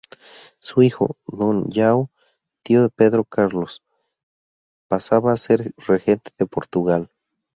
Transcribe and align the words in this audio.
Su 0.57 0.81
hijo, 0.81 1.17
don 1.27 1.69
Joao, 1.69 2.09
tío 2.63 2.81
de 2.81 2.89
Pedro 2.89 3.23
Carlos, 3.23 3.83
pasaba 4.87 5.31
a 5.31 5.37
ser 5.37 5.75
regente 5.77 6.31
de 6.39 6.47
Portugal. 6.47 7.11